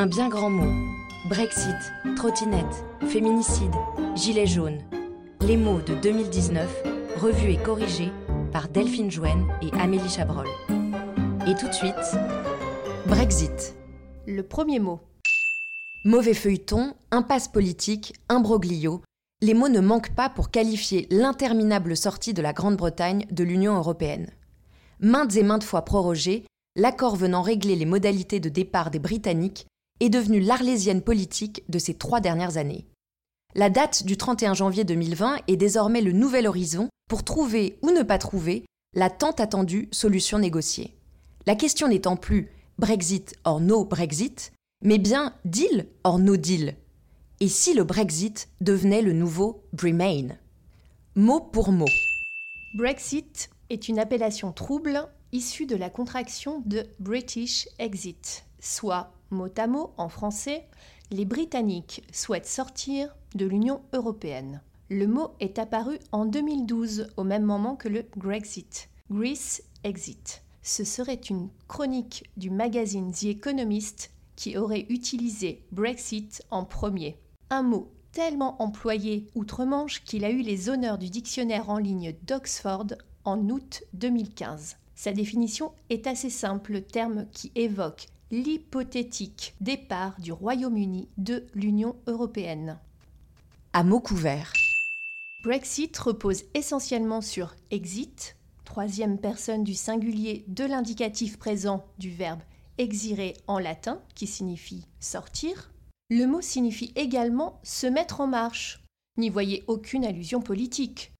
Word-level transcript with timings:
Un 0.00 0.06
bien 0.06 0.28
grand 0.28 0.48
mot. 0.48 0.94
Brexit, 1.28 1.74
trottinette, 2.14 2.84
féminicide, 3.08 3.74
gilet 4.14 4.46
jaune. 4.46 4.78
Les 5.40 5.56
mots 5.56 5.80
de 5.80 5.96
2019, 5.96 6.84
revus 7.16 7.50
et 7.50 7.56
corrigés 7.56 8.12
par 8.52 8.68
Delphine 8.68 9.10
Jouen 9.10 9.48
et 9.60 9.72
Amélie 9.72 10.08
Chabrol. 10.08 10.46
Et 11.48 11.56
tout 11.56 11.66
de 11.66 11.72
suite, 11.72 11.96
Brexit. 13.08 13.74
Le 14.28 14.44
premier 14.44 14.78
mot. 14.78 15.00
Mauvais 16.04 16.34
feuilleton, 16.34 16.94
impasse 17.10 17.48
politique, 17.48 18.14
imbroglio, 18.28 19.02
les 19.42 19.54
mots 19.54 19.68
ne 19.68 19.80
manquent 19.80 20.14
pas 20.14 20.28
pour 20.28 20.52
qualifier 20.52 21.08
l'interminable 21.10 21.96
sortie 21.96 22.34
de 22.34 22.42
la 22.42 22.52
Grande-Bretagne 22.52 23.26
de 23.32 23.42
l'Union 23.42 23.74
européenne. 23.74 24.30
Maintes 25.00 25.34
et 25.34 25.42
maintes 25.42 25.64
fois 25.64 25.82
prorogé, 25.82 26.44
l'accord 26.76 27.16
venant 27.16 27.42
régler 27.42 27.74
les 27.74 27.84
modalités 27.84 28.38
de 28.38 28.48
départ 28.48 28.92
des 28.92 29.00
Britanniques 29.00 29.66
est 30.00 30.08
devenu 30.08 30.40
l'arlésienne 30.40 31.02
politique 31.02 31.64
de 31.68 31.78
ces 31.78 31.94
trois 31.94 32.20
dernières 32.20 32.56
années. 32.56 32.86
La 33.54 33.70
date 33.70 34.04
du 34.04 34.16
31 34.16 34.54
janvier 34.54 34.84
2020 34.84 35.38
est 35.48 35.56
désormais 35.56 36.00
le 36.00 36.12
nouvel 36.12 36.46
horizon 36.46 36.88
pour 37.08 37.24
trouver 37.24 37.78
ou 37.82 37.90
ne 37.90 38.02
pas 38.02 38.18
trouver 38.18 38.64
la 38.94 39.10
tant 39.10 39.32
attendue 39.32 39.88
solution 39.90 40.38
négociée. 40.38 40.94
La 41.46 41.54
question 41.54 41.88
n'étant 41.88 42.16
plus 42.16 42.50
Brexit 42.78 43.34
or 43.44 43.60
no 43.60 43.84
Brexit, 43.84 44.52
mais 44.82 44.98
bien 44.98 45.34
deal 45.44 45.88
or 46.04 46.18
no 46.18 46.36
deal. 46.36 46.76
Et 47.40 47.48
si 47.48 47.74
le 47.74 47.84
Brexit 47.84 48.48
devenait 48.60 49.02
le 49.02 49.12
nouveau 49.12 49.64
Remain 49.80 50.28
Mot 51.14 51.40
pour 51.40 51.72
mot. 51.72 51.88
Brexit 52.76 53.50
est 53.70 53.88
une 53.88 53.98
appellation 53.98 54.52
trouble 54.52 55.08
issue 55.32 55.66
de 55.66 55.76
la 55.76 55.90
contraction 55.90 56.62
de 56.66 56.84
British 57.00 57.68
Exit, 57.78 58.44
soit 58.60 59.12
mot 59.30 59.48
à 59.56 59.66
mot 59.66 59.92
en 59.96 60.08
français, 60.08 60.66
les 61.10 61.24
Britanniques 61.24 62.02
souhaitent 62.12 62.46
sortir 62.46 63.14
de 63.34 63.46
l'Union 63.46 63.82
européenne. 63.92 64.62
Le 64.90 65.06
mot 65.06 65.32
est 65.40 65.58
apparu 65.58 65.98
en 66.12 66.24
2012 66.24 67.08
au 67.16 67.24
même 67.24 67.42
moment 67.42 67.76
que 67.76 67.88
le 67.88 68.06
Grexit, 68.16 68.88
Greece 69.10 69.62
Exit. 69.84 70.42
Ce 70.62 70.84
serait 70.84 71.14
une 71.14 71.48
chronique 71.66 72.30
du 72.36 72.50
magazine 72.50 73.12
The 73.12 73.24
Economist 73.24 74.10
qui 74.36 74.56
aurait 74.56 74.86
utilisé 74.88 75.64
Brexit 75.72 76.42
en 76.50 76.64
premier. 76.64 77.18
Un 77.50 77.62
mot 77.62 77.90
tellement 78.12 78.62
employé 78.62 79.26
outre-Manche 79.34 80.02
qu'il 80.04 80.24
a 80.24 80.30
eu 80.30 80.40
les 80.40 80.68
honneurs 80.68 80.98
du 80.98 81.10
dictionnaire 81.10 81.70
en 81.70 81.78
ligne 81.78 82.14
d'Oxford 82.26 82.86
en 83.24 83.48
août 83.48 83.82
2015. 83.92 84.76
Sa 84.94 85.12
définition 85.12 85.72
est 85.90 86.06
assez 86.06 86.30
simple, 86.30 86.82
terme 86.82 87.26
qui 87.32 87.52
évoque 87.54 88.06
l'hypothétique 88.30 89.54
départ 89.60 90.20
du 90.20 90.32
Royaume-Uni 90.32 91.08
de 91.16 91.46
l'Union 91.54 91.96
européenne. 92.06 92.78
À 93.72 93.82
mots 93.82 94.00
couverts. 94.00 94.52
Brexit 95.42 95.96
repose 95.96 96.44
essentiellement 96.54 97.20
sur 97.20 97.54
exit, 97.70 98.36
troisième 98.64 99.18
personne 99.18 99.64
du 99.64 99.74
singulier 99.74 100.44
de 100.48 100.64
l'indicatif 100.64 101.38
présent 101.38 101.86
du 101.98 102.10
verbe 102.10 102.40
exire 102.78 103.32
en 103.46 103.58
latin, 103.58 104.00
qui 104.14 104.26
signifie 104.26 104.86
sortir. 105.00 105.72
Le 106.10 106.26
mot 106.26 106.40
signifie 106.40 106.92
également 106.94 107.60
se 107.62 107.86
mettre 107.86 108.20
en 108.20 108.26
marche. 108.26 108.84
N'y 109.16 109.30
voyez 109.30 109.64
aucune 109.66 110.04
allusion 110.04 110.40
politique. 110.40 111.12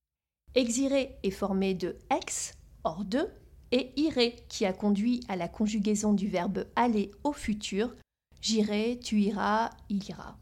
Exire 0.54 0.92
est 0.94 1.30
formé 1.30 1.74
de 1.74 1.96
ex, 2.10 2.54
hors 2.84 3.04
de, 3.04 3.28
et 3.72 3.92
irer, 3.96 4.36
qui 4.48 4.64
a 4.64 4.72
conduit 4.72 5.20
à 5.28 5.36
la 5.36 5.48
conjugaison 5.48 6.12
du 6.12 6.28
verbe 6.28 6.66
aller 6.76 7.10
au 7.24 7.32
futur 7.32 7.94
j'irai, 8.40 8.98
tu 9.02 9.20
iras, 9.20 9.70
il 9.88 10.08
ira. 10.08 10.38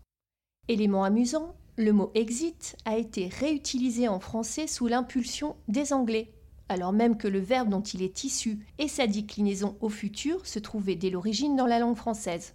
Élément 0.68 1.04
amusant, 1.04 1.54
le 1.76 1.92
mot 1.92 2.10
exit 2.14 2.76
a 2.84 2.96
été 2.96 3.28
réutilisé 3.28 4.08
en 4.08 4.20
français 4.20 4.66
sous 4.66 4.86
l'impulsion 4.86 5.56
des 5.68 5.92
Anglais, 5.92 6.32
alors 6.68 6.92
même 6.92 7.16
que 7.16 7.28
le 7.28 7.38
verbe 7.38 7.68
dont 7.68 7.82
il 7.82 8.02
est 8.02 8.24
issu 8.24 8.66
et 8.78 8.88
sa 8.88 9.06
déclinaison 9.06 9.76
au 9.80 9.88
futur 9.88 10.46
se 10.46 10.58
trouvaient 10.58 10.96
dès 10.96 11.10
l'origine 11.10 11.56
dans 11.56 11.66
la 11.66 11.78
langue 11.78 11.96
française. 11.96 12.54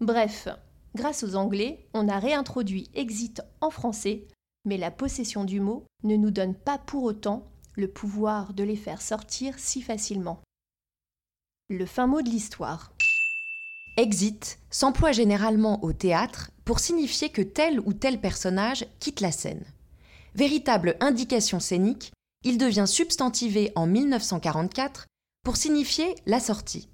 Bref, 0.00 0.48
grâce 0.94 1.22
aux 1.22 1.36
Anglais, 1.36 1.86
on 1.94 2.08
a 2.08 2.18
réintroduit 2.18 2.90
exit 2.94 3.42
en 3.60 3.70
français, 3.70 4.26
mais 4.64 4.76
la 4.76 4.90
possession 4.90 5.44
du 5.44 5.60
mot 5.60 5.84
ne 6.02 6.16
nous 6.16 6.30
donne 6.30 6.54
pas 6.54 6.78
pour 6.78 7.04
autant 7.04 7.46
le 7.76 7.88
pouvoir 7.88 8.54
de 8.54 8.64
les 8.64 8.76
faire 8.76 9.02
sortir 9.02 9.58
si 9.58 9.82
facilement. 9.82 10.40
Le 11.68 11.86
fin 11.86 12.06
mot 12.06 12.22
de 12.22 12.30
l'histoire. 12.30 12.92
Exit 13.96 14.58
s'emploie 14.70 15.12
généralement 15.12 15.82
au 15.84 15.92
théâtre 15.92 16.50
pour 16.64 16.80
signifier 16.80 17.30
que 17.30 17.42
tel 17.42 17.80
ou 17.80 17.92
tel 17.92 18.20
personnage 18.20 18.86
quitte 18.98 19.20
la 19.20 19.32
scène. 19.32 19.64
Véritable 20.34 20.96
indication 21.00 21.60
scénique, 21.60 22.12
il 22.44 22.58
devient 22.58 22.86
substantivé 22.86 23.72
en 23.74 23.86
1944 23.86 25.06
pour 25.44 25.56
signifier 25.56 26.14
la 26.26 26.40
sortie. 26.40 26.88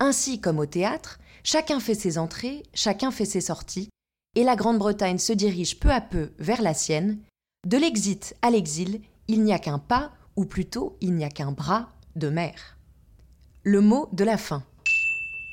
Ainsi 0.00 0.40
comme 0.40 0.58
au 0.58 0.66
théâtre, 0.66 1.18
chacun 1.44 1.80
fait 1.80 1.94
ses 1.94 2.18
entrées, 2.18 2.62
chacun 2.74 3.10
fait 3.10 3.24
ses 3.24 3.40
sorties, 3.40 3.88
et 4.34 4.44
la 4.44 4.56
Grande-Bretagne 4.56 5.18
se 5.18 5.32
dirige 5.32 5.78
peu 5.78 5.90
à 5.90 6.00
peu 6.00 6.32
vers 6.38 6.62
la 6.62 6.74
sienne. 6.74 7.18
De 7.66 7.76
l'exit 7.76 8.34
à 8.42 8.50
l'exil, 8.50 9.00
il 9.28 9.42
n'y 9.42 9.52
a 9.52 9.58
qu'un 9.58 9.78
pas 9.78 10.12
ou 10.36 10.44
plutôt 10.44 10.96
il 11.00 11.14
n'y 11.14 11.24
a 11.24 11.30
qu'un 11.30 11.52
bras 11.52 11.88
de 12.14 12.28
mer. 12.28 12.78
Le 13.62 13.80
mot 13.80 14.08
de 14.12 14.24
la 14.24 14.36
fin. 14.36 14.62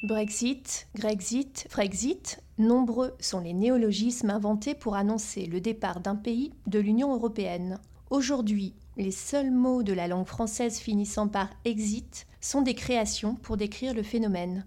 Brexit, 0.04 0.88
Grexit, 0.96 1.66
Frexit, 1.70 2.40
nombreux 2.58 3.16
sont 3.20 3.40
les 3.40 3.54
néologismes 3.54 4.30
inventés 4.30 4.76
pour 4.76 4.96
annoncer 4.96 5.46
le 5.46 5.62
départ 5.62 6.02
d'un 6.02 6.16
pays 6.16 6.52
de 6.68 6.80
l'Union 6.80 7.14
européenne. 7.14 7.80
Aujourd'hui, 8.10 8.74
les 8.98 9.12
seuls 9.12 9.50
mots 9.50 9.82
de 9.82 9.94
la 9.94 10.08
langue 10.08 10.28
française 10.28 10.78
finissant 10.78 11.28
par 11.28 11.50
exit 11.66 12.28
sont 12.42 12.62
des 12.62 12.76
créations 12.76 13.36
pour 13.36 13.58
décrire 13.58 13.94
le 13.94 14.04
phénomène. 14.04 14.66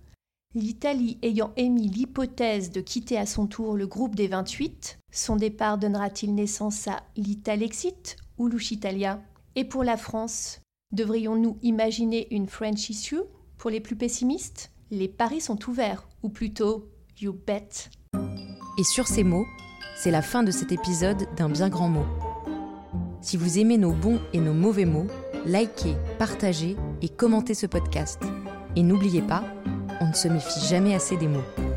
L'Italie 0.55 1.19
ayant 1.21 1.53
émis 1.57 1.89
l'hypothèse 1.89 2.73
de 2.73 2.81
quitter 2.81 3.19
à 3.19 3.27
son 3.27 3.47
tour 3.47 3.77
le 3.77 3.87
groupe 3.87 4.15
des 4.15 4.27
28, 4.27 4.99
son 5.13 5.37
départ 5.37 5.77
donnera-t-il 5.77 6.35
naissance 6.35 6.89
à 6.89 7.03
l'Italexit 7.15 8.17
ou 8.39 8.49
l'Ushitalia 8.49 9.21
et 9.57 9.65
pour 9.65 9.83
la 9.83 9.97
France, 9.97 10.61
devrions-nous 10.93 11.57
imaginer 11.63 12.29
une 12.31 12.47
French 12.47 12.91
issue 12.91 13.23
Pour 13.57 13.71
les 13.71 13.81
plus 13.81 13.97
pessimistes, 13.97 14.71
les 14.91 15.09
paris 15.09 15.41
sont 15.41 15.59
ouverts, 15.69 16.07
ou 16.23 16.29
plutôt, 16.29 16.91
you 17.19 17.33
bet. 17.47 17.89
Et 18.79 18.85
sur 18.85 19.09
ces 19.09 19.25
mots, 19.25 19.47
c'est 19.97 20.11
la 20.11 20.21
fin 20.21 20.43
de 20.43 20.51
cet 20.51 20.73
épisode 20.73 21.27
d'un 21.37 21.49
bien 21.49 21.71
grand 21.71 21.89
mot. 21.89 22.05
Si 23.23 23.39
vous 23.39 23.59
aimez 23.59 23.79
nos 23.79 23.93
bons 23.93 24.21
et 24.35 24.41
nos 24.41 24.53
mauvais 24.53 24.85
mots, 24.85 25.07
likez, 25.47 25.97
partagez 26.19 26.77
et 27.01 27.09
commentez 27.09 27.55
ce 27.55 27.67
podcast. 27.67 28.21
Et 28.77 28.83
n'oubliez 28.83 29.23
pas, 29.23 29.43
on 30.03 30.09
ne 30.09 30.13
se 30.13 30.29
méfie 30.29 30.61
jamais 30.69 30.95
assez 30.95 31.17
des 31.17 31.29
mots. 31.29 31.76